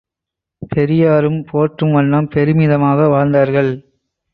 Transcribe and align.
பெரியாரும் 0.69 1.39
போற்றும் 1.51 1.93
வண்ணம் 1.93 2.27
பெருமிதமாக 2.27 3.07
வாழ்ந்தார்கள். 3.07 3.71